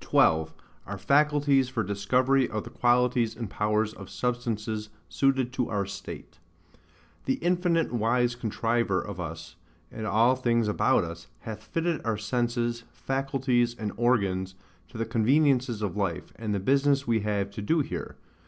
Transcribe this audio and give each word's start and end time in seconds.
12. 0.00 0.52
Our 0.86 0.98
Faculties 0.98 1.68
for 1.68 1.84
Discovery 1.84 2.50
of 2.50 2.64
the 2.64 2.70
Qualities 2.70 3.36
and 3.36 3.48
powers 3.48 3.92
of 3.94 4.10
Substances 4.10 4.88
suited 5.08 5.52
to 5.52 5.68
our 5.70 5.86
State. 5.86 6.40
The 7.26 7.34
infinite 7.34 7.92
wise 7.92 8.34
Contriver 8.34 9.00
of 9.00 9.20
us, 9.20 9.54
and 9.92 10.04
all 10.04 10.34
things 10.34 10.66
about 10.66 11.04
us, 11.04 11.28
hath 11.42 11.62
fitted 11.62 12.04
our 12.04 12.18
senses, 12.18 12.82
faculties, 12.92 13.76
and 13.78 13.92
organs, 13.96 14.56
to 14.88 14.98
the 14.98 15.06
conveniences 15.06 15.80
of 15.80 15.96
life, 15.96 16.32
and 16.34 16.52
the 16.52 16.58
business 16.58 17.06
we 17.06 17.20
have 17.20 17.52
to 17.52 17.62
do 17.62 17.82
here. 17.82 18.16